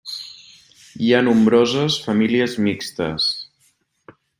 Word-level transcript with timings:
Hi 1.01 1.11
ha 1.11 1.19
nombroses 1.27 2.01
famílies 2.09 2.59
mixtes. 2.71 3.33